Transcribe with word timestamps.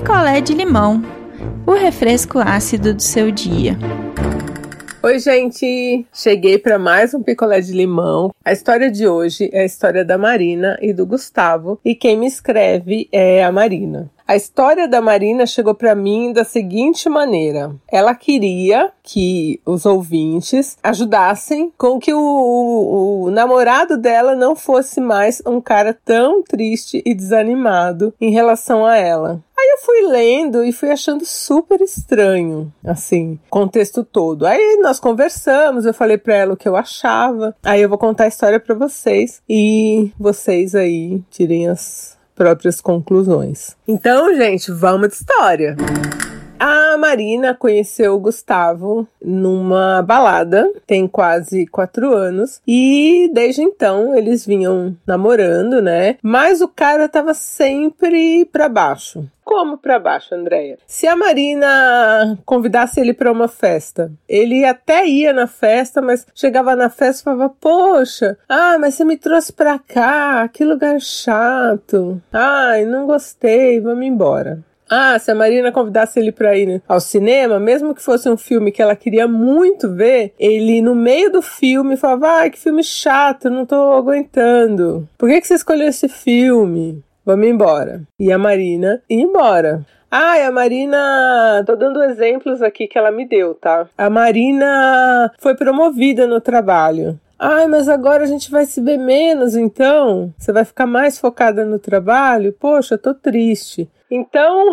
picolé 0.00 0.40
de 0.40 0.54
limão, 0.54 1.02
o 1.66 1.72
refresco 1.72 2.38
ácido 2.38 2.94
do 2.94 3.02
seu 3.02 3.32
dia. 3.32 3.76
Oi, 5.02 5.18
gente! 5.18 6.06
Cheguei 6.12 6.56
para 6.56 6.78
mais 6.78 7.14
um 7.14 7.20
picolé 7.20 7.60
de 7.60 7.72
limão. 7.72 8.30
A 8.44 8.52
história 8.52 8.92
de 8.92 9.08
hoje 9.08 9.50
é 9.52 9.62
a 9.62 9.64
história 9.64 10.04
da 10.04 10.16
Marina 10.16 10.78
e 10.80 10.92
do 10.92 11.04
Gustavo, 11.04 11.80
e 11.84 11.96
quem 11.96 12.16
me 12.16 12.28
escreve 12.28 13.08
é 13.10 13.42
a 13.42 13.50
Marina. 13.50 14.08
A 14.28 14.36
história 14.36 14.86
da 14.86 15.00
Marina 15.00 15.46
chegou 15.46 15.74
para 15.74 15.94
mim 15.94 16.34
da 16.34 16.44
seguinte 16.44 17.08
maneira: 17.08 17.74
ela 17.90 18.14
queria 18.14 18.92
que 19.02 19.58
os 19.64 19.86
ouvintes 19.86 20.76
ajudassem 20.82 21.72
com 21.78 21.98
que 21.98 22.12
o, 22.12 22.20
o, 22.20 23.22
o, 23.22 23.30
namorado 23.30 23.96
dela 23.96 24.34
não 24.34 24.54
fosse 24.54 25.00
mais 25.00 25.40
um 25.46 25.62
cara 25.62 25.98
tão 26.04 26.42
triste 26.42 27.02
e 27.06 27.14
desanimado 27.14 28.12
em 28.20 28.30
relação 28.30 28.84
a 28.84 28.98
ela. 28.98 29.42
Aí 29.58 29.70
eu 29.72 29.78
fui 29.78 30.02
lendo 30.02 30.62
e 30.62 30.72
fui 30.72 30.90
achando 30.90 31.24
super 31.24 31.80
estranho, 31.80 32.70
assim, 32.84 33.40
contexto 33.48 34.04
todo. 34.04 34.46
Aí 34.46 34.78
nós 34.82 35.00
conversamos, 35.00 35.86
eu 35.86 35.94
falei 35.94 36.18
para 36.18 36.34
ela 36.34 36.52
o 36.52 36.56
que 36.56 36.68
eu 36.68 36.76
achava. 36.76 37.56
Aí 37.64 37.80
eu 37.80 37.88
vou 37.88 37.96
contar 37.96 38.24
a 38.24 38.28
história 38.28 38.60
para 38.60 38.74
vocês 38.74 39.40
e 39.48 40.12
vocês 40.18 40.74
aí 40.74 41.22
tirem 41.30 41.66
as 41.66 42.17
próprias 42.38 42.80
conclusões. 42.80 43.76
Então, 43.86 44.32
gente, 44.36 44.70
vamos 44.70 45.08
de 45.08 45.14
história. 45.16 45.76
A 45.76 46.37
Marina 46.98 47.54
conheceu 47.54 48.14
o 48.14 48.20
Gustavo 48.20 49.08
numa 49.22 50.02
balada, 50.02 50.70
tem 50.86 51.06
quase 51.08 51.66
quatro 51.66 52.12
anos, 52.14 52.60
e 52.66 53.30
desde 53.32 53.62
então 53.62 54.14
eles 54.14 54.44
vinham 54.44 54.96
namorando, 55.06 55.80
né? 55.80 56.16
Mas 56.22 56.60
o 56.60 56.68
cara 56.68 57.08
tava 57.08 57.32
sempre 57.32 58.44
pra 58.46 58.68
baixo. 58.68 59.24
Como 59.48 59.78
para 59.78 59.98
baixo, 59.98 60.34
Andréia? 60.34 60.78
Se 60.86 61.06
a 61.06 61.16
Marina 61.16 62.38
convidasse 62.44 63.00
ele 63.00 63.14
para 63.14 63.32
uma 63.32 63.48
festa, 63.48 64.12
ele 64.28 64.62
até 64.62 65.06
ia 65.06 65.32
na 65.32 65.46
festa, 65.46 66.02
mas 66.02 66.26
chegava 66.34 66.76
na 66.76 66.90
festa 66.90 67.22
e 67.22 67.24
falava: 67.24 67.54
Poxa, 67.58 68.36
ah, 68.46 68.76
mas 68.78 68.94
você 68.94 69.06
me 69.06 69.16
trouxe 69.16 69.50
pra 69.50 69.78
cá, 69.78 70.46
que 70.48 70.62
lugar 70.66 71.00
chato. 71.00 72.20
Ai, 72.30 72.84
não 72.84 73.06
gostei, 73.06 73.80
vamos 73.80 74.04
embora. 74.04 74.62
Ah, 74.90 75.18
se 75.18 75.30
a 75.30 75.34
Marina 75.34 75.70
convidasse 75.70 76.18
ele 76.18 76.32
para 76.32 76.56
ir 76.56 76.82
ao 76.88 77.00
cinema, 77.00 77.60
mesmo 77.60 77.94
que 77.94 78.02
fosse 78.02 78.28
um 78.28 78.36
filme 78.36 78.72
que 78.72 78.80
ela 78.80 78.96
queria 78.96 79.28
muito 79.28 79.92
ver, 79.92 80.32
ele 80.38 80.80
no 80.80 80.94
meio 80.94 81.30
do 81.30 81.42
filme 81.42 81.96
falava: 81.96 82.28
ai, 82.28 82.50
que 82.50 82.58
filme 82.58 82.82
chato, 82.82 83.50
não 83.50 83.66
tô 83.66 83.92
aguentando. 83.92 85.08
Por 85.18 85.28
que, 85.28 85.40
que 85.40 85.46
você 85.46 85.54
escolheu 85.54 85.88
esse 85.88 86.08
filme? 86.08 87.02
Vamos 87.24 87.46
embora. 87.46 88.02
E 88.18 88.32
a 88.32 88.38
Marina 88.38 89.02
ia 89.08 89.22
embora. 89.22 89.84
Ah, 90.10 90.46
a 90.46 90.50
Marina. 90.50 91.62
Tô 91.66 91.76
dando 91.76 92.02
exemplos 92.02 92.62
aqui 92.62 92.86
que 92.86 92.96
ela 92.96 93.10
me 93.10 93.28
deu, 93.28 93.54
tá? 93.54 93.86
A 93.98 94.08
Marina 94.08 95.30
foi 95.38 95.54
promovida 95.54 96.26
no 96.26 96.40
trabalho. 96.40 97.20
Ai, 97.38 97.66
mas 97.66 97.88
agora 97.88 98.24
a 98.24 98.26
gente 98.26 98.50
vai 98.50 98.64
se 98.64 98.80
ver 98.80 98.96
menos, 98.96 99.54
então? 99.54 100.32
Você 100.38 100.52
vai 100.52 100.64
ficar 100.64 100.86
mais 100.86 101.18
focada 101.18 101.64
no 101.64 101.78
trabalho? 101.78 102.52
Poxa, 102.58 102.98
tô 102.98 103.14
triste. 103.14 103.88
Então, 104.10 104.70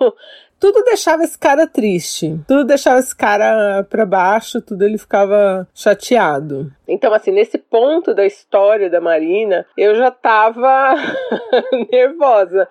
tudo 0.60 0.84
deixava 0.84 1.24
esse 1.24 1.38
cara 1.38 1.66
triste, 1.66 2.38
tudo 2.46 2.64
deixava 2.64 2.98
esse 2.98 3.14
cara 3.14 3.84
para 3.88 4.06
baixo, 4.06 4.60
tudo 4.60 4.84
ele 4.84 4.98
ficava 4.98 5.66
chateado. 5.74 6.72
Então, 6.86 7.12
assim, 7.12 7.30
nesse 7.30 7.58
ponto 7.58 8.14
da 8.14 8.26
história 8.26 8.90
da 8.90 9.00
Marina, 9.00 9.66
eu 9.76 9.94
já 9.94 10.10
tava 10.10 10.94
nervosa 11.90 12.68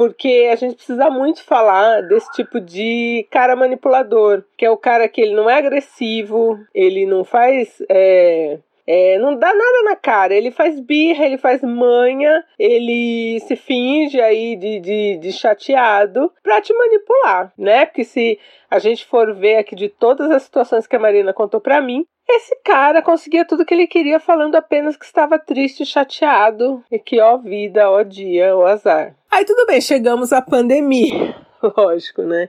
porque 0.00 0.48
a 0.50 0.56
gente 0.56 0.76
precisa 0.76 1.10
muito 1.10 1.44
falar 1.44 2.00
desse 2.02 2.30
tipo 2.32 2.58
de 2.58 3.26
cara 3.30 3.54
manipulador, 3.54 4.42
que 4.56 4.64
é 4.64 4.70
o 4.70 4.76
cara 4.78 5.06
que 5.06 5.20
ele 5.20 5.34
não 5.34 5.50
é 5.50 5.58
agressivo, 5.58 6.58
ele 6.74 7.04
não 7.04 7.22
faz 7.22 7.82
é, 7.86 8.58
é, 8.92 9.18
não 9.20 9.36
dá 9.36 9.54
nada 9.54 9.82
na 9.84 9.94
cara. 9.94 10.34
Ele 10.34 10.50
faz 10.50 10.80
birra, 10.80 11.24
ele 11.24 11.38
faz 11.38 11.62
manha, 11.62 12.44
ele 12.58 13.38
se 13.46 13.54
finge 13.54 14.20
aí 14.20 14.56
de, 14.56 14.80
de, 14.80 15.16
de 15.18 15.32
chateado 15.32 16.32
pra 16.42 16.60
te 16.60 16.74
manipular, 16.74 17.52
né? 17.56 17.86
Porque 17.86 18.02
se 18.02 18.36
a 18.68 18.80
gente 18.80 19.06
for 19.06 19.32
ver 19.32 19.58
aqui 19.58 19.76
de 19.76 19.88
todas 19.88 20.28
as 20.32 20.42
situações 20.42 20.88
que 20.88 20.96
a 20.96 20.98
Marina 20.98 21.32
contou 21.32 21.60
pra 21.60 21.80
mim, 21.80 22.04
esse 22.28 22.56
cara 22.64 23.00
conseguia 23.00 23.44
tudo 23.44 23.64
que 23.64 23.72
ele 23.72 23.86
queria 23.86 24.18
falando 24.18 24.56
apenas 24.56 24.96
que 24.96 25.04
estava 25.04 25.38
triste, 25.38 25.86
chateado 25.86 26.82
e 26.90 26.98
que 26.98 27.20
ó 27.20 27.36
vida, 27.36 27.88
ó 27.88 28.02
dia, 28.02 28.56
ó 28.56 28.66
azar. 28.66 29.14
Aí 29.30 29.44
tudo 29.44 29.66
bem, 29.66 29.80
chegamos 29.80 30.32
à 30.32 30.42
pandemia. 30.42 31.36
lógico, 31.76 32.22
né? 32.22 32.48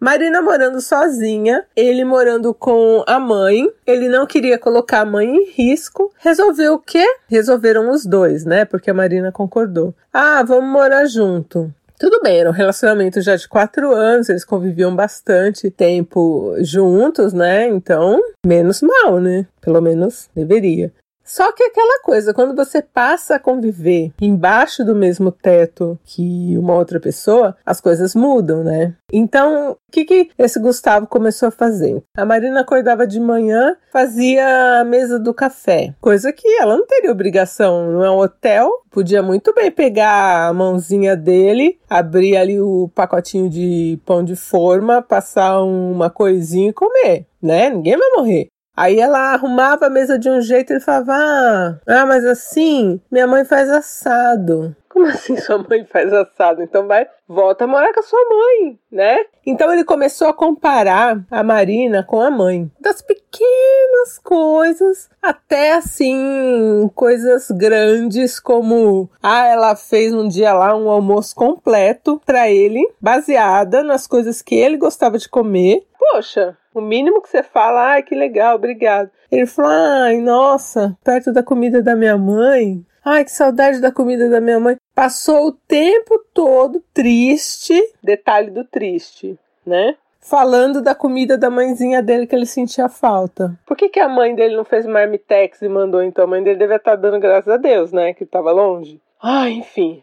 Marina 0.00 0.40
morando 0.40 0.80
sozinha, 0.80 1.64
ele 1.76 2.04
morando 2.04 2.54
com 2.54 3.04
a 3.06 3.18
mãe. 3.18 3.68
Ele 3.86 4.08
não 4.08 4.26
queria 4.26 4.58
colocar 4.58 5.00
a 5.00 5.04
mãe 5.04 5.28
em 5.28 5.50
risco. 5.50 6.12
Resolveu 6.18 6.74
o 6.74 6.78
quê? 6.78 7.04
Resolveram 7.28 7.90
os 7.90 8.06
dois, 8.06 8.44
né? 8.44 8.64
Porque 8.64 8.90
a 8.90 8.94
Marina 8.94 9.32
concordou. 9.32 9.94
Ah, 10.12 10.42
vamos 10.42 10.70
morar 10.70 11.06
junto. 11.06 11.72
Tudo 11.98 12.20
bem, 12.20 12.40
era 12.40 12.50
um 12.50 12.52
relacionamento 12.52 13.20
já 13.20 13.36
de 13.36 13.46
quatro 13.46 13.92
anos, 13.92 14.28
eles 14.28 14.44
conviviam 14.44 14.94
bastante 14.94 15.70
tempo 15.70 16.52
juntos, 16.58 17.32
né? 17.32 17.68
Então, 17.68 18.20
menos 18.44 18.82
mal, 18.82 19.20
né? 19.20 19.46
Pelo 19.60 19.80
menos 19.80 20.28
deveria. 20.34 20.92
Só 21.32 21.50
que 21.50 21.62
aquela 21.62 22.02
coisa, 22.02 22.34
quando 22.34 22.54
você 22.54 22.82
passa 22.82 23.36
a 23.36 23.38
conviver 23.38 24.12
embaixo 24.20 24.84
do 24.84 24.94
mesmo 24.94 25.32
teto 25.32 25.98
que 26.04 26.58
uma 26.58 26.74
outra 26.74 27.00
pessoa, 27.00 27.56
as 27.64 27.80
coisas 27.80 28.14
mudam, 28.14 28.62
né? 28.62 28.94
Então, 29.10 29.72
o 29.72 29.76
que, 29.90 30.04
que 30.04 30.30
esse 30.38 30.60
Gustavo 30.60 31.06
começou 31.06 31.48
a 31.48 31.50
fazer? 31.50 32.02
A 32.14 32.26
Marina 32.26 32.60
acordava 32.60 33.06
de 33.06 33.18
manhã, 33.18 33.74
fazia 33.90 34.80
a 34.80 34.84
mesa 34.84 35.18
do 35.18 35.32
café, 35.32 35.94
coisa 36.02 36.34
que 36.34 36.46
ela 36.60 36.76
não 36.76 36.86
teria 36.86 37.10
obrigação, 37.10 37.90
não 37.90 38.04
é 38.04 38.10
um 38.10 38.18
hotel, 38.18 38.70
podia 38.90 39.22
muito 39.22 39.54
bem 39.54 39.70
pegar 39.70 40.48
a 40.48 40.52
mãozinha 40.52 41.16
dele, 41.16 41.78
abrir 41.88 42.36
ali 42.36 42.60
o 42.60 42.90
pacotinho 42.94 43.48
de 43.48 43.98
pão 44.04 44.22
de 44.22 44.36
forma, 44.36 45.00
passar 45.00 45.62
uma 45.62 46.10
coisinha 46.10 46.68
e 46.68 46.74
comer, 46.74 47.24
né? 47.40 47.70
Ninguém 47.70 47.96
vai 47.96 48.10
morrer. 48.16 48.51
Aí 48.76 48.98
ela 48.98 49.32
arrumava 49.32 49.86
a 49.86 49.90
mesa 49.90 50.18
de 50.18 50.30
um 50.30 50.40
jeito 50.40 50.70
e 50.70 50.74
ele 50.74 50.80
falava: 50.80 51.12
ah, 51.14 51.78
ah, 51.86 52.06
mas 52.06 52.24
assim, 52.24 53.00
minha 53.10 53.26
mãe 53.26 53.44
faz 53.44 53.70
assado. 53.70 54.74
Como 54.92 55.06
assim 55.06 55.36
sua 55.38 55.56
mãe 55.56 55.86
faz 55.86 56.12
assado? 56.12 56.62
Então 56.62 56.86
vai, 56.86 57.06
volta 57.26 57.64
a 57.64 57.66
morar 57.66 57.94
com 57.94 58.00
a 58.00 58.02
sua 58.02 58.20
mãe, 58.28 58.78
né? 58.90 59.24
Então 59.44 59.72
ele 59.72 59.84
começou 59.84 60.28
a 60.28 60.34
comparar 60.34 61.24
a 61.30 61.42
Marina 61.42 62.02
com 62.02 62.20
a 62.20 62.30
mãe. 62.30 62.70
Das 62.78 63.00
pequenas 63.00 64.18
coisas 64.22 65.08
até 65.22 65.72
assim, 65.72 66.90
coisas 66.94 67.50
grandes 67.50 68.38
como 68.38 69.08
ah, 69.22 69.46
ela 69.46 69.74
fez 69.74 70.12
um 70.12 70.28
dia 70.28 70.52
lá 70.52 70.76
um 70.76 70.90
almoço 70.90 71.34
completo 71.34 72.20
para 72.26 72.50
ele, 72.50 72.86
baseada 73.00 73.82
nas 73.82 74.06
coisas 74.06 74.42
que 74.42 74.54
ele 74.54 74.76
gostava 74.76 75.16
de 75.16 75.28
comer. 75.28 75.86
Poxa, 76.10 76.56
o 76.74 76.80
mínimo 76.80 77.22
que 77.22 77.28
você 77.28 77.42
fala, 77.42 77.92
ai 77.92 78.02
que 78.02 78.14
legal, 78.14 78.56
obrigado. 78.56 79.10
Ele 79.30 79.46
falou, 79.46 79.70
ai, 79.70 80.18
nossa, 80.18 80.96
perto 81.04 81.32
da 81.32 81.42
comida 81.42 81.80
da 81.80 81.94
minha 81.94 82.18
mãe, 82.18 82.84
Ai, 83.04 83.24
que 83.24 83.32
saudade 83.32 83.80
da 83.80 83.90
comida 83.90 84.30
da 84.30 84.40
minha 84.40 84.60
mãe. 84.60 84.76
Passou 84.94 85.48
o 85.48 85.52
tempo 85.52 86.24
todo 86.32 86.80
triste. 86.94 87.74
Detalhe 88.00 88.52
do 88.52 88.64
triste, 88.64 89.36
né? 89.66 89.96
Falando 90.20 90.80
da 90.80 90.94
comida 90.94 91.36
da 91.36 91.50
mãezinha 91.50 92.00
dele 92.00 92.28
que 92.28 92.36
ele 92.36 92.46
sentia 92.46 92.88
falta. 92.88 93.58
Por 93.66 93.76
que, 93.76 93.88
que 93.88 93.98
a 93.98 94.08
mãe 94.08 94.36
dele 94.36 94.54
não 94.54 94.64
fez 94.64 94.86
marmitex 94.86 95.62
e 95.62 95.68
mandou 95.68 96.00
então? 96.00 96.22
A 96.22 96.28
mãe 96.28 96.44
dele 96.44 96.60
deve 96.60 96.76
estar 96.76 96.94
dando 96.94 97.18
graças 97.18 97.52
a 97.52 97.56
Deus, 97.56 97.90
né? 97.90 98.14
Que 98.14 98.22
estava 98.22 98.52
longe. 98.52 99.00
Ah, 99.20 99.50
enfim. 99.50 100.00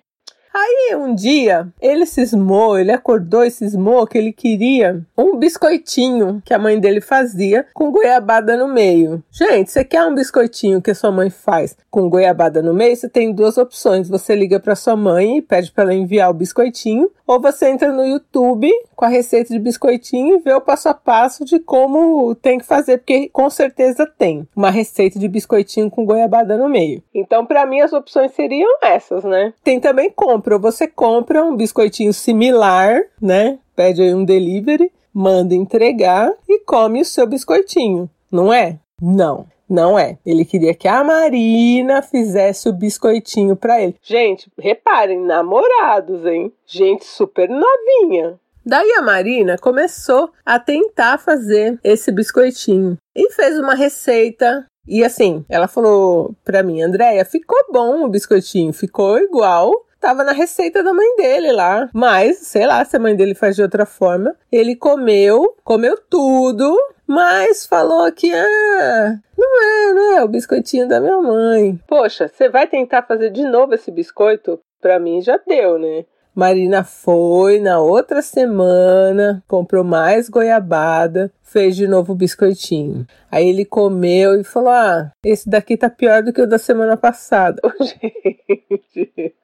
Aí 0.54 0.96
um 0.96 1.14
dia 1.14 1.68
ele 1.80 2.06
cismou, 2.06 2.78
ele 2.78 2.92
acordou 2.92 3.44
e 3.44 3.52
cismou 3.52 4.06
que 4.08 4.18
ele 4.18 4.34
queria 4.34 5.02
um 5.18 5.38
biscoitinho 5.38 6.42
que 6.44 6.54
a 6.54 6.60
mãe 6.60 6.80
dele 6.80 7.02
fazia 7.02 7.66
com 7.74 7.92
goiabada 7.92 8.58
no 8.58 8.68
meio. 8.68 9.24
Gente, 9.32 9.72
você 9.72 9.84
quer 9.84 10.04
um 10.06 10.16
biscoitinho 10.16 10.82
que 10.82 10.92
a 10.92 10.96
sua 10.96 11.12
mãe 11.12 11.30
faz 11.30 11.78
com 11.92 12.10
goiabada 12.10 12.62
no 12.62 12.74
meio? 12.74 12.96
Você 12.96 13.08
tem 13.08 13.32
duas 13.32 13.58
opções. 13.58 14.10
Você 14.10 14.36
liga 14.36 14.60
para 14.60 14.76
sua 14.76 14.96
mãe 14.96 15.38
e 15.38 15.42
pede 15.42 15.72
para 15.72 15.84
ela 15.84 15.94
enviar 15.94 16.30
o 16.30 16.34
biscoitinho, 16.34 17.12
ou 17.28 17.40
você 17.40 17.70
entra 17.70 17.92
no 17.92 18.04
YouTube 18.04 18.72
com 18.96 19.06
a 19.06 19.08
receita 19.08 19.54
de 19.54 19.60
biscoitinho 19.60 20.38
e 20.38 20.40
vê 20.40 20.54
o 20.54 20.62
passo 20.62 20.90
a 20.90 20.94
passo 20.94 21.46
de 21.46 21.60
como 21.60 22.34
tem 22.36 22.58
que 22.58 22.66
fazer, 22.66 22.98
porque 22.98 23.30
com 23.30 23.50
certeza 23.50 24.06
tem 24.06 24.48
uma 24.56 24.72
receita 24.72 25.20
de 25.20 25.28
biscoitinho 25.28 25.90
com 25.90 26.06
goiabada 26.06 26.58
no 26.58 26.68
meio. 26.68 27.04
Então, 27.14 27.46
para 27.46 27.66
mim 27.66 27.82
as 27.82 27.94
opções 27.94 28.32
seriam 28.32 28.70
essas, 28.82 29.24
né? 29.24 29.54
Tem 29.64 29.80
também 29.80 30.10
como 30.10 30.39
compra, 30.40 30.58
você 30.58 30.88
compra 30.88 31.44
um 31.44 31.56
biscoitinho 31.56 32.14
similar, 32.14 33.02
né? 33.22 33.60
Pede 33.76 34.02
aí 34.02 34.14
um 34.14 34.24
delivery, 34.24 34.92
manda 35.14 35.54
entregar 35.54 36.32
e 36.48 36.60
come 36.60 37.02
o 37.02 37.06
seu 37.06 37.28
biscoitinho, 37.28 38.10
não 38.32 38.54
é? 38.54 38.80
Não. 39.02 39.46
Não 39.70 40.00
é. 40.00 40.18
Ele 40.26 40.44
queria 40.46 40.74
que 40.74 40.88
a 40.88 41.04
Marina 41.04 42.02
fizesse 42.02 42.68
o 42.68 42.74
biscoitinho 42.74 43.56
para 43.56 43.80
ele. 43.80 43.96
Gente, 44.02 44.52
reparem, 44.58 45.20
namorados, 45.20 46.26
hein? 46.26 46.52
Gente 46.66 47.06
super 47.06 47.48
novinha. 47.48 48.40
Daí 48.66 48.92
a 48.98 49.02
Marina 49.02 49.58
começou 49.60 50.32
a 50.44 50.58
tentar 50.58 51.20
fazer 51.20 51.80
esse 51.84 52.12
biscoitinho 52.12 52.98
e 53.16 53.32
fez 53.32 53.60
uma 53.60 53.76
receita. 53.76 54.66
E 54.88 55.04
assim, 55.04 55.46
ela 55.48 55.68
falou 55.68 56.34
pra 56.44 56.64
mim, 56.64 56.82
Andréia, 56.82 57.24
ficou 57.24 57.60
bom 57.72 58.04
o 58.04 58.10
biscoitinho, 58.10 58.74
ficou 58.74 59.20
igual 59.20 59.72
tava 60.00 60.24
na 60.24 60.32
receita 60.32 60.82
da 60.82 60.94
mãe 60.94 61.16
dele 61.16 61.52
lá. 61.52 61.90
Mas, 61.94 62.38
sei 62.40 62.66
lá, 62.66 62.84
se 62.86 62.96
a 62.96 63.00
mãe 63.00 63.16
dele 63.16 63.36
faz 63.36 63.56
de 63.56 63.62
outra 63.62 63.86
forma. 63.86 64.36
Ele 64.52 64.76
comeu, 64.76 65.56
comeu 65.64 65.98
tudo, 66.10 66.76
mas 67.06 67.66
falou 67.66 68.12
que 68.12 68.32
ah, 68.32 69.20
não 69.38 69.64
é, 69.64 69.94
né? 69.94 70.24
O 70.24 70.28
biscoitinho 70.28 70.88
da 70.88 71.00
minha 71.00 71.18
mãe. 71.18 71.80
Poxa, 71.88 72.28
você 72.28 72.50
vai 72.50 72.68
tentar 72.68 73.04
fazer 73.04 73.30
de 73.32 73.44
novo 73.44 73.74
esse 73.74 73.92
biscoito? 73.92 74.60
Pra 74.82 75.00
mim 75.00 75.22
já 75.22 75.38
deu, 75.46 75.78
né? 75.78 76.06
Marina 76.34 76.84
foi 76.84 77.60
na 77.60 77.82
outra 77.82 78.22
semana, 78.22 79.44
comprou 79.46 79.84
mais 79.84 80.30
goiabada, 80.30 81.30
fez 81.44 81.76
de 81.76 81.88
novo 81.88 82.14
o 82.14 82.16
biscoitinho. 82.16 83.06
Aí 83.30 83.50
ele 83.50 83.66
comeu 83.66 84.40
e 84.40 84.44
falou: 84.44 84.70
Ah, 84.70 85.12
esse 85.26 85.50
daqui 85.50 85.76
tá 85.76 85.90
pior 85.90 86.24
do 86.24 86.32
que 86.32 86.42
o 86.42 86.48
da 86.48 86.58
semana 86.58 86.96
passada. 86.96 87.60
Gente. 87.82 89.36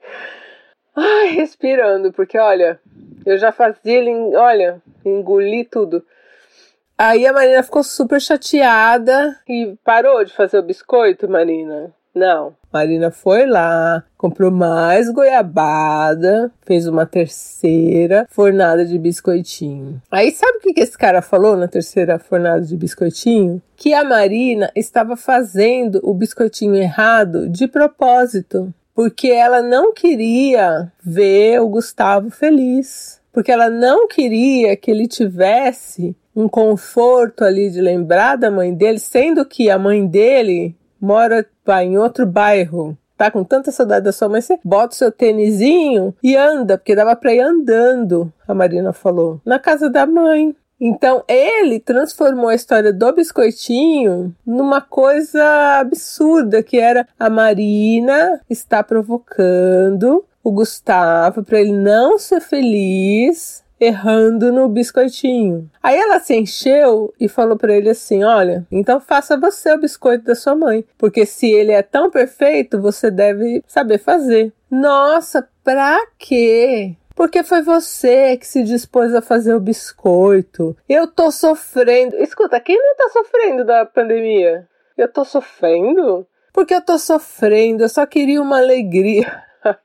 Ai, 0.96 1.28
respirando, 1.36 2.14
porque 2.14 2.38
olha, 2.38 2.80
eu 3.26 3.38
já 3.38 3.52
fazia 3.52 4.00
ele, 4.00 4.12
olha, 4.36 4.82
engoli 5.04 5.66
tudo. 5.66 6.04
Aí 6.98 7.28
a 7.28 7.34
Marina 7.34 7.62
ficou 7.62 7.84
super 7.84 8.22
chateada 8.22 9.38
e 9.48 9.76
parou 9.84 10.24
de 10.24 10.34
fazer 10.34 10.60
o 10.60 10.64
biscoito, 10.64 11.28
Marina. 11.28 11.94
Não. 12.16 12.56
Marina 12.72 13.12
foi 13.12 13.46
lá, 13.46 14.02
comprou 14.18 14.50
mais 14.50 15.10
goiabada, 15.10 16.50
fez 16.62 16.88
uma 16.88 17.06
terceira 17.06 18.26
fornada 18.30 18.86
de 18.86 18.98
biscoitinho. 18.98 20.02
Aí 20.10 20.32
sabe 20.32 20.60
o 20.60 20.62
que 20.62 20.80
esse 20.80 20.98
cara 20.98 21.22
falou 21.22 21.58
na 21.58 21.68
terceira 21.68 22.18
fornada 22.18 22.62
de 22.62 22.78
biscoitinho? 22.78 23.62
Que 23.76 23.94
a 23.94 24.06
Marina 24.06 24.72
estava 24.74 25.18
fazendo 25.18 26.00
o 26.04 26.14
biscoitinho 26.14 26.76
errado 26.76 27.50
de 27.50 27.68
propósito 27.68 28.74
porque 28.96 29.28
ela 29.28 29.62
não 29.62 29.94
queria 29.94 30.90
ver 31.04 31.60
o 31.62 31.68
Gustavo 31.68 32.32
feliz, 32.32 33.22
porque 33.34 33.52
ela 33.52 33.70
não 33.70 34.08
queria 34.08 34.78
que 34.78 34.90
ele 34.90 35.06
tivesse 35.06 36.16
um 36.34 36.48
conforto 36.48 37.44
ali 37.44 37.70
de 37.70 37.82
lembrar 37.82 38.38
da 38.38 38.50
mãe 38.50 38.74
dele, 38.74 38.98
sendo 38.98 39.46
que 39.46 39.70
a 39.70 39.78
mãe 39.78 40.08
dele 40.08 40.74
mora 41.00 41.46
em 41.84 41.98
outro 41.98 42.26
bairro. 42.26 42.98
Tá 43.18 43.30
com 43.30 43.44
tanta 43.44 43.72
saudade 43.72 44.06
da 44.06 44.12
sua 44.12 44.28
mãe, 44.28 44.42
você 44.42 44.60
bota 44.64 44.94
o 44.94 44.98
seu 44.98 45.12
tênisinho 45.12 46.14
e 46.24 46.36
anda, 46.36 46.78
porque 46.78 46.96
dava 46.96 47.16
para 47.16 47.34
ir 47.34 47.40
andando, 47.40 48.32
a 48.48 48.54
Marina 48.54 48.92
falou, 48.92 49.42
na 49.46 49.60
casa 49.60 49.90
da 49.90 50.06
mãe. 50.06 50.56
Então 50.80 51.24
ele 51.28 51.80
transformou 51.80 52.50
a 52.50 52.56
história 52.56 52.92
do 52.92 53.14
biscoitinho 53.14 54.36
numa 54.46 54.82
coisa 54.82 55.80
absurda 55.80 56.62
que 56.62 56.78
era 56.78 57.08
a 57.18 57.30
Marina 57.30 58.42
está 58.50 58.84
provocando 58.84 60.26
o 60.44 60.52
Gustavo 60.52 61.44
para 61.44 61.60
ele 61.60 61.72
não 61.72 62.20
ser 62.20 62.42
feliz 62.42 63.64
errando 63.80 64.52
no 64.52 64.68
biscoitinho. 64.70 65.70
Aí 65.82 65.98
ela 65.98 66.20
se 66.20 66.36
encheu 66.36 67.14
e 67.20 67.28
falou 67.28 67.58
para 67.58 67.76
ele 67.76 67.90
assim: 67.90 68.24
"Olha, 68.24 68.66
então 68.72 69.00
faça 69.00 69.38
você 69.38 69.74
o 69.74 69.80
biscoito 69.80 70.26
da 70.26 70.36
sua 70.36 70.56
mãe, 70.56 70.86
porque 70.98 71.26
se 71.26 71.52
ele 71.52 71.72
é 71.72 71.82
tão 71.82 72.10
perfeito, 72.10 72.82
você 72.82 73.12
deve 73.12 73.64
saber 73.68 73.98
fazer". 73.98 74.54
Nossa, 74.70 75.48
pra 75.64 76.00
quê? 76.18 76.96
Porque 77.16 77.44
foi 77.44 77.62
você 77.62 78.36
que 78.38 78.46
se 78.46 78.62
dispôs 78.62 79.16
a 79.16 79.22
fazer 79.22 79.56
o 79.56 79.60
biscoito. 79.60 80.76
Eu 80.88 81.08
tô 81.08 81.32
sofrendo. 81.32 82.16
Escuta, 82.18 82.60
quem 82.60 82.78
não 82.78 82.96
tá 82.96 83.10
sofrendo 83.10 83.64
da 83.64 83.86
pandemia? 83.86 84.68
Eu 84.98 85.08
tô 85.08 85.24
sofrendo? 85.24 86.28
Porque 86.54 86.74
eu 86.74 86.82
tô 86.82 86.98
sofrendo, 86.98 87.84
eu 87.84 87.90
só 87.90 88.06
queria 88.06 88.42
uma 88.42 88.58
alegria. 88.58 89.44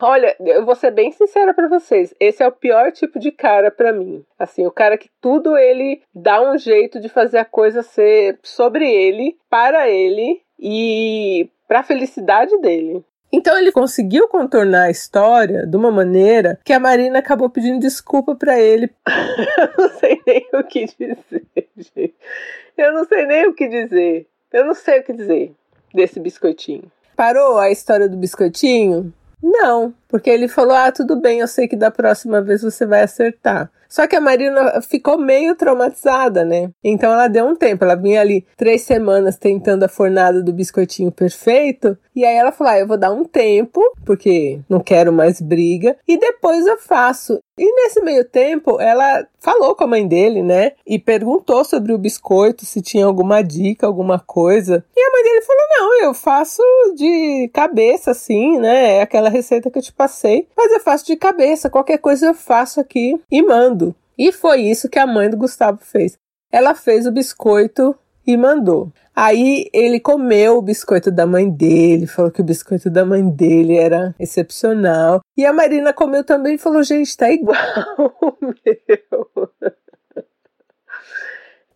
Olha, 0.00 0.36
eu 0.40 0.64
vou 0.64 0.74
ser 0.74 0.90
bem 0.90 1.12
sincera 1.12 1.54
para 1.54 1.68
vocês. 1.68 2.14
Esse 2.18 2.42
é 2.42 2.48
o 2.48 2.52
pior 2.52 2.90
tipo 2.90 3.18
de 3.18 3.30
cara 3.30 3.70
para 3.70 3.92
mim. 3.92 4.24
Assim, 4.38 4.66
o 4.66 4.72
cara 4.72 4.98
que 4.98 5.08
tudo 5.20 5.56
ele 5.56 6.02
dá 6.12 6.42
um 6.42 6.58
jeito 6.58 7.00
de 7.00 7.08
fazer 7.08 7.38
a 7.38 7.44
coisa 7.44 7.82
ser 7.82 8.38
sobre 8.42 8.90
ele, 8.90 9.36
para 9.48 9.88
ele 9.88 10.42
e 10.58 11.48
para 11.68 11.82
felicidade 11.82 12.56
dele. 12.58 13.04
Então 13.34 13.58
ele 13.58 13.72
conseguiu 13.72 14.28
contornar 14.28 14.84
a 14.84 14.90
história 14.90 15.66
de 15.66 15.76
uma 15.76 15.90
maneira 15.90 16.56
que 16.64 16.72
a 16.72 16.78
Marina 16.78 17.18
acabou 17.18 17.50
pedindo 17.50 17.80
desculpa 17.80 18.36
para 18.36 18.60
ele. 18.60 18.88
Eu 19.58 19.70
não 19.76 19.88
sei 19.98 20.22
nem 20.24 20.48
o 20.52 20.62
que 20.62 20.84
dizer, 20.84 21.44
gente. 21.76 22.14
Eu 22.78 22.92
não 22.92 23.04
sei 23.04 23.26
nem 23.26 23.48
o 23.48 23.52
que 23.52 23.66
dizer. 23.66 24.28
Eu 24.52 24.64
não 24.64 24.74
sei 24.74 25.00
o 25.00 25.02
que 25.02 25.12
dizer 25.12 25.52
desse 25.92 26.20
biscoitinho. 26.20 26.84
Parou 27.16 27.58
a 27.58 27.72
história 27.72 28.08
do 28.08 28.16
biscoitinho? 28.16 29.12
Não, 29.42 29.92
porque 30.08 30.30
ele 30.30 30.46
falou: 30.46 30.76
ah, 30.76 30.92
tudo 30.92 31.16
bem, 31.16 31.40
eu 31.40 31.48
sei 31.48 31.66
que 31.66 31.76
da 31.76 31.90
próxima 31.90 32.40
vez 32.40 32.62
você 32.62 32.86
vai 32.86 33.02
acertar. 33.02 33.68
Só 33.94 34.08
que 34.08 34.16
a 34.16 34.20
Marina 34.20 34.82
ficou 34.82 35.16
meio 35.16 35.54
traumatizada, 35.54 36.44
né? 36.44 36.72
Então 36.82 37.12
ela 37.12 37.28
deu 37.28 37.46
um 37.46 37.54
tempo. 37.54 37.84
Ela 37.84 37.94
vinha 37.94 38.20
ali 38.20 38.44
três 38.56 38.82
semanas 38.82 39.38
tentando 39.38 39.84
a 39.84 39.88
fornada 39.88 40.42
do 40.42 40.52
biscoitinho 40.52 41.12
perfeito. 41.12 41.96
E 42.12 42.24
aí 42.24 42.34
ela 42.34 42.50
falou: 42.50 42.72
ah, 42.72 42.78
eu 42.80 42.88
vou 42.88 42.96
dar 42.96 43.12
um 43.12 43.24
tempo, 43.24 43.80
porque 44.04 44.58
não 44.68 44.80
quero 44.80 45.12
mais 45.12 45.40
briga. 45.40 45.96
E 46.08 46.18
depois 46.18 46.66
eu 46.66 46.76
faço. 46.76 47.38
E 47.56 47.72
nesse 47.72 48.00
meio 48.00 48.24
tempo, 48.24 48.80
ela 48.80 49.24
falou 49.38 49.76
com 49.76 49.84
a 49.84 49.86
mãe 49.86 50.08
dele, 50.08 50.42
né? 50.42 50.72
E 50.84 50.98
perguntou 50.98 51.64
sobre 51.64 51.92
o 51.92 51.98
biscoito, 51.98 52.66
se 52.66 52.82
tinha 52.82 53.06
alguma 53.06 53.42
dica, 53.42 53.86
alguma 53.86 54.18
coisa. 54.18 54.84
E 54.96 55.00
a 55.00 55.10
mãe 55.12 55.22
dele 55.22 55.42
falou: 55.42 55.62
Não, 55.78 56.02
eu 56.02 56.14
faço 56.14 56.62
de 56.96 57.48
cabeça, 57.52 58.10
assim, 58.10 58.58
né? 58.58 58.96
É 58.96 59.02
aquela 59.02 59.28
receita 59.28 59.70
que 59.70 59.78
eu 59.78 59.82
te 59.82 59.92
passei. 59.92 60.48
Mas 60.56 60.72
eu 60.72 60.80
faço 60.80 61.06
de 61.06 61.14
cabeça, 61.14 61.70
qualquer 61.70 61.98
coisa 61.98 62.26
eu 62.26 62.34
faço 62.34 62.80
aqui 62.80 63.20
e 63.30 63.42
mando. 63.42 63.83
E 64.18 64.32
foi 64.32 64.62
isso 64.62 64.88
que 64.88 64.98
a 64.98 65.06
mãe 65.06 65.28
do 65.28 65.36
Gustavo 65.36 65.78
fez. 65.82 66.16
Ela 66.50 66.74
fez 66.74 67.06
o 67.06 67.12
biscoito 67.12 67.96
e 68.26 68.36
mandou. 68.36 68.92
Aí 69.14 69.68
ele 69.72 70.00
comeu 70.00 70.58
o 70.58 70.62
biscoito 70.62 71.10
da 71.10 71.24
mãe 71.24 71.48
dele, 71.48 72.06
falou 72.06 72.30
que 72.30 72.40
o 72.40 72.44
biscoito 72.44 72.90
da 72.90 73.04
mãe 73.04 73.28
dele 73.28 73.76
era 73.76 74.14
excepcional. 74.18 75.20
E 75.36 75.44
a 75.44 75.52
Marina 75.52 75.92
comeu 75.92 76.24
também 76.24 76.54
e 76.54 76.58
falou: 76.58 76.82
gente, 76.82 77.16
tá 77.16 77.30
igual 77.30 77.56
o 78.20 78.34
meu. 78.40 79.50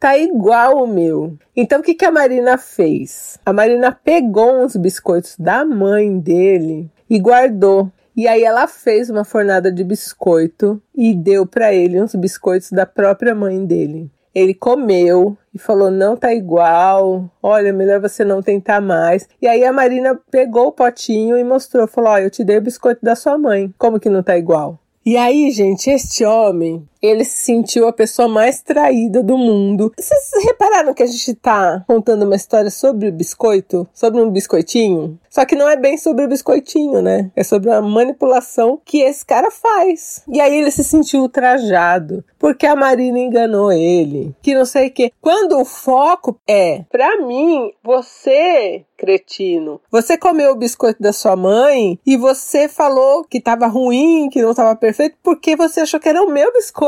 tá 0.01 0.19
igual 0.19 0.83
o 0.83 0.87
meu. 0.87 1.37
Então 1.55 1.81
o 1.81 1.83
que, 1.83 1.95
que 1.95 2.05
a 2.05 2.11
Marina 2.11 2.59
fez? 2.59 3.39
A 3.47 3.53
Marina 3.53 3.93
pegou 3.93 4.61
uns 4.61 4.75
biscoitos 4.75 5.37
da 5.39 5.65
mãe 5.65 6.19
dele 6.19 6.91
e 7.09 7.19
guardou. 7.21 7.93
E 8.19 8.27
aí 8.27 8.43
ela 8.43 8.67
fez 8.67 9.09
uma 9.09 9.25
fornada 9.25 9.71
de 9.71 9.85
biscoito 9.85 10.83
e 10.93 11.15
deu 11.15 11.47
para 11.47 11.73
ele 11.73 12.03
uns 12.03 12.17
biscoitos 12.17 12.73
da 12.73 12.85
própria 12.85 13.33
mãe 13.33 13.65
dele. 13.65 14.11
Ele 14.35 14.53
comeu 14.53 15.39
e 15.55 15.59
falou: 15.59 15.89
não 15.89 16.17
tá 16.17 16.35
igual, 16.35 17.31
olha, 17.41 17.73
melhor 17.73 18.01
você 18.01 18.25
não 18.25 18.43
tentar 18.43 18.81
mais. 18.81 19.29
E 19.41 19.47
aí 19.47 19.65
a 19.65 19.73
Marina 19.73 20.19
pegou 20.33 20.67
o 20.67 20.73
potinho 20.73 21.39
e 21.39 21.45
mostrou: 21.45 21.87
falou: 21.87 22.11
ó, 22.11 22.19
eu 22.19 22.29
te 22.29 22.43
dei 22.43 22.59
o 22.59 22.61
biscoito 22.61 23.05
da 23.05 23.15
sua 23.15 23.39
mãe, 23.39 23.73
como 23.79 24.01
que 24.01 24.11
não 24.11 24.21
tá 24.21 24.37
igual? 24.37 24.81
E 25.07 25.17
aí, 25.17 25.53
gente, 25.53 25.89
este 25.89 26.25
homem, 26.25 26.89
ele 27.03 27.25
se 27.25 27.45
sentiu 27.45 27.87
a 27.89 27.93
pessoa 27.93 28.29
mais 28.29 28.61
traída 28.61 29.23
do 29.23 29.37
mundo. 29.37 29.93
Vocês 29.99 30.45
repararam 30.45 30.95
que 30.95 31.03
a 31.03 31.07
gente 31.07 31.35
tá 31.35 31.85
contando 31.87 32.25
uma 32.25 32.37
história 32.37 32.71
sobre 32.71 33.09
o 33.09 33.13
biscoito? 33.13 33.89
Sobre 33.93 34.21
um 34.21 34.31
biscoitinho? 34.31 35.19
Só 35.31 35.45
que 35.45 35.55
não 35.55 35.69
é 35.69 35.77
bem 35.77 35.97
sobre 35.97 36.25
o 36.25 36.29
biscoitinho, 36.29 37.01
né? 37.01 37.31
É 37.37 37.45
sobre 37.45 37.71
a 37.71 37.81
manipulação 37.81 38.81
que 38.85 39.03
esse 39.03 39.25
cara 39.25 39.51
faz. 39.51 40.23
E 40.29 40.41
aí 40.41 40.57
ele 40.57 40.71
se 40.71 40.83
sentiu 40.83 41.21
ultrajado, 41.21 42.25
porque 42.39 42.67
a 42.67 42.75
Marina 42.75 43.19
enganou 43.19 43.73
ele, 43.73 44.35
que 44.43 44.55
não 44.55 44.65
sei 44.65 44.89
o 44.89 44.91
quê. 44.91 45.13
Quando 45.21 45.59
o 45.59 45.65
foco 45.65 46.41
é, 46.49 46.85
pra 46.91 47.21
mim, 47.21 47.73
você, 47.85 48.85
cretino, 48.97 49.81
você 49.91 50.17
comeu 50.17 50.53
o 50.53 50.57
biscoito 50.57 51.03
da 51.03 51.13
sua 51.13 51.37
mãe 51.37 51.99
e 52.05 52.17
você 52.17 52.69
falou 52.69 53.25
que 53.25 53.41
tava 53.41 53.67
ruim, 53.67 54.29
que 54.31 54.43
não 54.43 54.55
tava 54.55 54.75
perfeito, 54.75 55.17
porque 55.23 55.55
você 55.55 55.83
achou 55.83 56.01
que 56.01 56.09
era 56.09 56.23
o 56.23 56.31
meu 56.31 56.53
biscoito. 56.53 56.88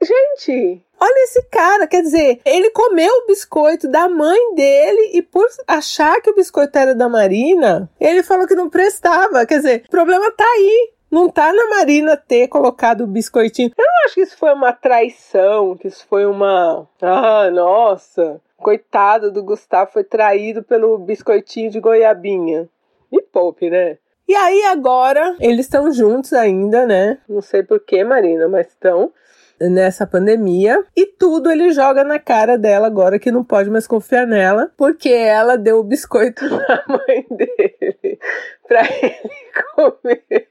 Gente, 0.00 0.86
Olha 0.98 1.24
esse 1.24 1.42
cara, 1.50 1.86
quer 1.86 2.00
dizer, 2.00 2.40
ele 2.44 2.70
comeu 2.70 3.12
o 3.12 3.26
biscoito 3.26 3.86
da 3.86 4.08
mãe 4.08 4.54
dele 4.54 5.10
e 5.12 5.20
por 5.20 5.46
achar 5.66 6.20
que 6.22 6.30
o 6.30 6.34
biscoito 6.34 6.78
era 6.78 6.94
da 6.94 7.06
Marina, 7.08 7.90
ele 8.00 8.22
falou 8.22 8.46
que 8.46 8.54
não 8.54 8.70
prestava. 8.70 9.44
Quer 9.44 9.58
dizer, 9.58 9.84
o 9.86 9.90
problema 9.90 10.30
tá 10.32 10.44
aí. 10.44 10.92
não 11.10 11.28
tá 11.28 11.52
na 11.52 11.68
Marina 11.68 12.16
ter 12.16 12.48
colocado 12.48 13.02
o 13.02 13.06
biscoitinho. 13.06 13.70
Eu 13.76 13.84
não 13.84 14.04
acho 14.04 14.14
que 14.14 14.22
isso 14.22 14.36
foi 14.38 14.52
uma 14.54 14.72
traição, 14.72 15.76
que 15.76 15.88
isso 15.88 16.06
foi 16.08 16.24
uma. 16.24 16.88
Ah, 17.02 17.50
nossa, 17.50 18.40
coitado 18.56 19.30
do 19.30 19.44
Gustavo, 19.44 19.92
foi 19.92 20.02
traído 20.02 20.62
pelo 20.62 20.96
biscoitinho 20.98 21.70
de 21.70 21.78
goiabinha. 21.78 22.68
Me 23.12 23.20
poupe, 23.20 23.68
né? 23.68 23.98
E 24.28 24.34
aí 24.34 24.64
agora 24.64 25.36
eles 25.38 25.66
estão 25.66 25.92
juntos 25.92 26.32
ainda, 26.32 26.84
né? 26.84 27.18
Não 27.28 27.40
sei 27.40 27.62
porquê, 27.62 28.02
Marina, 28.02 28.48
mas 28.48 28.66
estão 28.66 29.12
nessa 29.60 30.06
pandemia 30.06 30.84
e 30.94 31.06
tudo 31.06 31.50
ele 31.50 31.70
joga 31.70 32.04
na 32.04 32.18
cara 32.18 32.58
dela 32.58 32.86
agora 32.86 33.18
que 33.18 33.30
não 33.30 33.42
pode 33.42 33.70
mais 33.70 33.86
confiar 33.86 34.26
nela, 34.26 34.70
porque 34.76 35.08
ela 35.08 35.56
deu 35.56 35.78
o 35.78 35.84
biscoito 35.84 36.44
na 36.50 36.84
mãe 36.88 37.26
dele 37.30 38.18
para 38.66 38.82
ele 38.82 39.30
comer. 39.74 40.48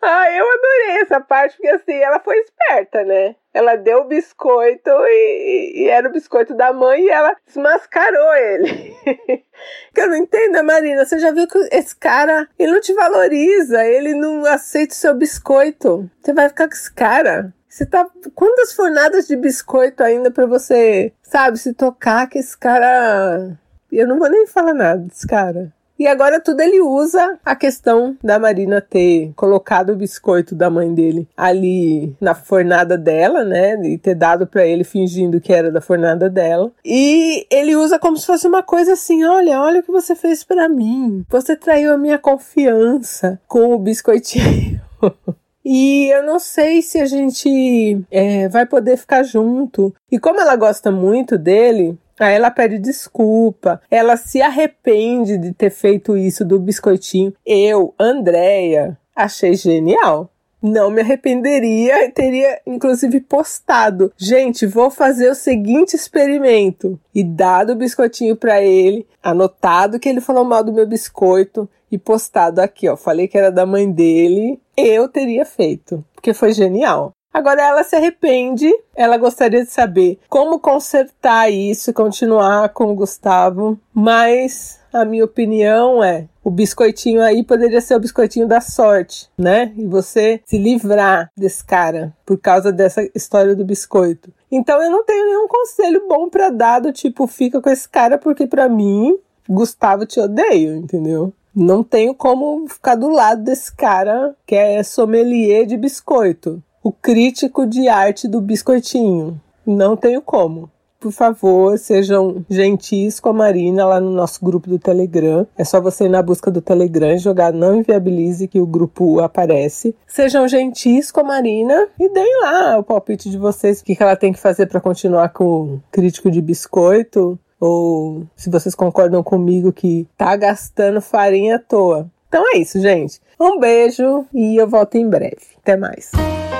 Ah, 0.00 0.30
eu 0.30 0.44
adorei 0.44 1.02
essa 1.02 1.20
parte, 1.20 1.56
porque 1.56 1.68
assim, 1.68 1.94
ela 1.94 2.20
foi 2.20 2.36
esperta, 2.38 3.04
né? 3.04 3.34
Ela 3.52 3.74
deu 3.74 4.00
o 4.00 4.04
biscoito 4.04 4.90
e, 4.90 5.82
e 5.82 5.88
era 5.88 6.08
o 6.08 6.12
biscoito 6.12 6.54
da 6.54 6.72
mãe 6.72 7.02
e 7.02 7.10
ela 7.10 7.34
desmascarou 7.44 8.34
ele. 8.34 8.94
que 9.92 10.00
eu 10.00 10.08
não 10.08 10.16
entendo, 10.16 10.52
né, 10.52 10.62
Marina. 10.62 11.04
Você 11.04 11.18
já 11.18 11.32
viu 11.32 11.48
que 11.48 11.58
esse 11.72 11.96
cara, 11.96 12.48
ele 12.56 12.72
não 12.72 12.80
te 12.80 12.94
valoriza, 12.94 13.84
ele 13.84 14.14
não 14.14 14.44
aceita 14.44 14.94
o 14.94 14.96
seu 14.96 15.14
biscoito. 15.14 16.08
Você 16.22 16.32
vai 16.32 16.48
ficar 16.48 16.68
com 16.68 16.74
esse 16.74 16.92
cara. 16.92 17.52
Você 17.68 17.84
tá. 17.84 18.08
Quantas 18.34 18.72
fornadas 18.72 19.26
de 19.26 19.36
biscoito 19.36 20.02
ainda 20.02 20.30
para 20.30 20.46
você, 20.46 21.12
sabe, 21.22 21.58
se 21.58 21.74
tocar 21.74 22.28
que 22.28 22.38
esse 22.38 22.56
cara. 22.56 23.58
Eu 23.90 24.06
não 24.06 24.18
vou 24.18 24.30
nem 24.30 24.46
falar 24.46 24.74
nada 24.74 25.00
desse 25.00 25.26
cara. 25.26 25.72
E 25.98 26.06
agora 26.06 26.40
tudo 26.40 26.60
ele 26.60 26.80
usa 26.80 27.38
a 27.44 27.56
questão 27.56 28.16
da 28.22 28.38
Marina 28.38 28.80
ter 28.80 29.32
colocado 29.34 29.90
o 29.90 29.96
biscoito 29.96 30.54
da 30.54 30.70
mãe 30.70 30.94
dele 30.94 31.28
ali 31.36 32.14
na 32.20 32.34
fornada 32.34 32.96
dela, 32.96 33.42
né? 33.44 33.74
E 33.84 33.98
ter 33.98 34.14
dado 34.14 34.46
para 34.46 34.64
ele 34.64 34.84
fingindo 34.84 35.40
que 35.40 35.52
era 35.52 35.72
da 35.72 35.80
fornada 35.80 36.30
dela. 36.30 36.70
E 36.84 37.46
ele 37.50 37.74
usa 37.74 37.98
como 37.98 38.16
se 38.16 38.26
fosse 38.26 38.46
uma 38.46 38.62
coisa 38.62 38.92
assim: 38.92 39.24
olha, 39.24 39.60
olha 39.60 39.80
o 39.80 39.82
que 39.82 39.90
você 39.90 40.14
fez 40.14 40.44
para 40.44 40.68
mim. 40.68 41.24
Você 41.28 41.56
traiu 41.56 41.92
a 41.92 41.98
minha 41.98 42.18
confiança 42.18 43.40
com 43.48 43.74
o 43.74 43.78
biscoitinho. 43.78 44.80
E 45.70 46.08
eu 46.08 46.22
não 46.22 46.38
sei 46.38 46.80
se 46.80 46.98
a 46.98 47.04
gente 47.04 48.00
é, 48.10 48.48
vai 48.48 48.64
poder 48.64 48.96
ficar 48.96 49.22
junto. 49.22 49.94
E 50.10 50.18
como 50.18 50.40
ela 50.40 50.56
gosta 50.56 50.90
muito 50.90 51.36
dele, 51.36 51.98
ela 52.26 52.50
pede 52.50 52.78
desculpa, 52.78 53.80
ela 53.90 54.16
se 54.16 54.42
arrepende 54.42 55.38
de 55.38 55.52
ter 55.52 55.70
feito 55.70 56.16
isso 56.16 56.44
do 56.44 56.58
biscoitinho. 56.58 57.32
Eu, 57.44 57.94
Andréia, 57.98 58.98
achei 59.14 59.54
genial. 59.54 60.30
Não 60.60 60.90
me 60.90 61.00
arrependeria 61.00 62.04
e 62.04 62.10
teria 62.10 62.60
inclusive 62.66 63.20
postado. 63.20 64.12
Gente, 64.16 64.66
vou 64.66 64.90
fazer 64.90 65.30
o 65.30 65.34
seguinte 65.34 65.94
experimento. 65.94 66.98
E 67.14 67.22
dado 67.22 67.72
o 67.72 67.76
biscoitinho 67.76 68.34
para 68.34 68.60
ele, 68.60 69.06
anotado 69.22 70.00
que 70.00 70.08
ele 70.08 70.20
falou 70.20 70.44
mal 70.44 70.64
do 70.64 70.72
meu 70.72 70.86
biscoito 70.86 71.68
e 71.90 71.96
postado 71.96 72.60
aqui, 72.60 72.88
ó. 72.88 72.96
Falei 72.96 73.28
que 73.28 73.38
era 73.38 73.52
da 73.52 73.64
mãe 73.64 73.90
dele. 73.90 74.60
Eu 74.76 75.08
teria 75.08 75.44
feito, 75.44 76.04
porque 76.12 76.34
foi 76.34 76.52
genial. 76.52 77.12
Agora 77.38 77.62
ela 77.62 77.84
se 77.84 77.94
arrepende, 77.94 78.68
ela 78.96 79.16
gostaria 79.16 79.64
de 79.64 79.70
saber 79.70 80.18
como 80.28 80.58
consertar 80.58 81.48
isso 81.48 81.90
e 81.90 81.92
continuar 81.92 82.70
com 82.70 82.90
o 82.90 82.96
Gustavo, 82.96 83.78
mas 83.94 84.80
a 84.92 85.04
minha 85.04 85.24
opinião 85.24 86.02
é 86.02 86.26
o 86.42 86.50
biscoitinho 86.50 87.22
aí 87.22 87.44
poderia 87.44 87.80
ser 87.80 87.94
o 87.94 88.00
biscoitinho 88.00 88.48
da 88.48 88.60
sorte, 88.60 89.30
né? 89.38 89.72
E 89.76 89.86
você 89.86 90.40
se 90.44 90.58
livrar 90.58 91.30
desse 91.36 91.64
cara 91.64 92.12
por 92.26 92.38
causa 92.38 92.72
dessa 92.72 93.08
história 93.14 93.54
do 93.54 93.64
biscoito. 93.64 94.32
Então 94.50 94.82
eu 94.82 94.90
não 94.90 95.04
tenho 95.04 95.24
nenhum 95.24 95.46
conselho 95.46 96.08
bom 96.08 96.28
para 96.28 96.50
dar 96.50 96.80
do 96.80 96.92
tipo 96.92 97.24
fica 97.28 97.62
com 97.62 97.70
esse 97.70 97.88
cara 97.88 98.18
porque 98.18 98.48
para 98.48 98.68
mim 98.68 99.16
Gustavo 99.48 100.04
te 100.04 100.18
odeio, 100.18 100.74
entendeu? 100.74 101.32
Não 101.54 101.84
tenho 101.84 102.16
como 102.16 102.66
ficar 102.66 102.96
do 102.96 103.08
lado 103.08 103.44
desse 103.44 103.72
cara 103.72 104.34
que 104.44 104.56
é 104.56 104.82
sommelier 104.82 105.66
de 105.66 105.76
biscoito 105.76 106.60
o 106.88 106.92
crítico 106.92 107.66
de 107.66 107.86
arte 107.86 108.26
do 108.26 108.40
biscoitinho. 108.40 109.38
Não 109.66 109.94
tenho 109.94 110.22
como. 110.22 110.70
Por 110.98 111.12
favor, 111.12 111.78
sejam 111.78 112.42
gentis 112.48 113.20
com 113.20 113.28
a 113.28 113.32
Marina 113.34 113.84
lá 113.84 114.00
no 114.00 114.10
nosso 114.10 114.42
grupo 114.42 114.70
do 114.70 114.78
Telegram. 114.78 115.46
É 115.56 115.64
só 115.64 115.82
você 115.82 116.06
ir 116.06 116.08
na 116.08 116.22
busca 116.22 116.50
do 116.50 116.62
Telegram 116.62 117.12
e 117.12 117.18
jogar 117.18 117.52
Não 117.52 117.76
Inviabilize 117.76 118.48
que 118.48 118.58
o 118.58 118.66
grupo 118.66 119.20
aparece. 119.20 119.94
Sejam 120.06 120.48
gentis 120.48 121.12
com 121.12 121.20
a 121.20 121.24
Marina 121.24 121.88
e 122.00 122.08
deem 122.08 122.40
lá 122.40 122.78
o 122.78 122.82
palpite 122.82 123.28
de 123.28 123.36
vocês. 123.36 123.80
O 123.80 123.84
que 123.84 123.96
ela 124.00 124.16
tem 124.16 124.32
que 124.32 124.40
fazer 124.40 124.64
para 124.64 124.80
continuar 124.80 125.28
com 125.28 125.44
o 125.44 125.82
crítico 125.92 126.30
de 126.30 126.40
biscoito. 126.40 127.38
Ou 127.60 128.26
se 128.34 128.48
vocês 128.48 128.74
concordam 128.74 129.22
comigo 129.22 129.74
que 129.74 130.08
tá 130.16 130.34
gastando 130.36 131.02
farinha 131.02 131.56
à 131.56 131.58
toa. 131.58 132.10
Então 132.28 132.42
é 132.54 132.58
isso, 132.58 132.80
gente. 132.80 133.20
Um 133.38 133.60
beijo 133.60 134.24
e 134.32 134.56
eu 134.56 134.66
volto 134.66 134.94
em 134.94 135.06
breve. 135.06 135.36
Até 135.62 135.76
mais. 135.76 136.12